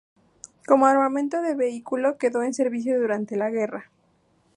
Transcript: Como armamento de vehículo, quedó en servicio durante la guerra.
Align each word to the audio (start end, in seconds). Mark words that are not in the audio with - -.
Como 0.65 0.87
armamento 0.87 1.43
de 1.43 1.53
vehículo, 1.53 2.17
quedó 2.17 2.41
en 2.41 2.55
servicio 2.55 2.99
durante 2.99 3.35
la 3.37 3.51
guerra. 3.51 3.91